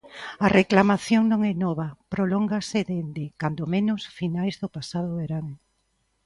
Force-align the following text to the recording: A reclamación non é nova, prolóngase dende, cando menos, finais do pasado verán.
A 0.45 0.47
reclamación 0.59 1.21
non 1.31 1.41
é 1.51 1.53
nova, 1.65 1.87
prolóngase 2.13 2.79
dende, 2.89 3.25
cando 3.41 3.71
menos, 3.75 4.01
finais 4.17 4.55
do 4.61 4.67
pasado 4.75 5.09
verán. 5.19 5.45